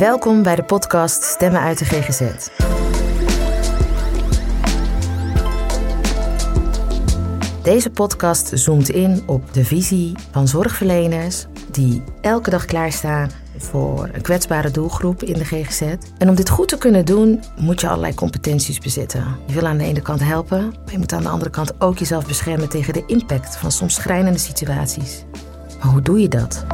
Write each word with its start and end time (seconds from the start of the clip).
Welkom 0.00 0.42
bij 0.42 0.56
de 0.56 0.62
podcast 0.62 1.22
Stemmen 1.22 1.60
uit 1.60 1.78
de 1.78 1.84
GGZ. 1.84 2.48
Deze 7.62 7.90
podcast 7.90 8.50
zoomt 8.54 8.88
in 8.88 9.22
op 9.26 9.52
de 9.52 9.64
visie 9.64 10.12
van 10.30 10.48
zorgverleners 10.48 11.46
die 11.70 12.02
elke 12.20 12.50
dag 12.50 12.64
klaarstaan 12.64 13.30
voor 13.56 14.08
een 14.12 14.22
kwetsbare 14.22 14.70
doelgroep 14.70 15.22
in 15.22 15.34
de 15.34 15.44
GGZ. 15.44 15.80
En 16.18 16.28
om 16.28 16.34
dit 16.34 16.50
goed 16.50 16.68
te 16.68 16.78
kunnen 16.78 17.04
doen, 17.04 17.42
moet 17.56 17.80
je 17.80 17.88
allerlei 17.88 18.14
competenties 18.14 18.78
bezitten. 18.78 19.36
Je 19.46 19.54
wil 19.54 19.66
aan 19.66 19.78
de 19.78 19.84
ene 19.84 20.02
kant 20.02 20.20
helpen, 20.20 20.66
maar 20.84 20.92
je 20.92 20.98
moet 20.98 21.12
aan 21.12 21.22
de 21.22 21.28
andere 21.28 21.50
kant 21.50 21.80
ook 21.80 21.98
jezelf 21.98 22.26
beschermen 22.26 22.68
tegen 22.68 22.92
de 22.92 23.02
impact 23.06 23.56
van 23.56 23.70
soms 23.70 23.94
schrijnende 23.94 24.38
situaties. 24.38 25.24
Maar 25.82 25.92
hoe 25.92 26.02
doe 26.02 26.20
je 26.20 26.28
dat? 26.28 26.64